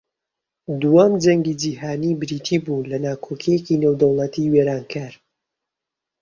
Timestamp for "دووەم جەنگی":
0.81-1.55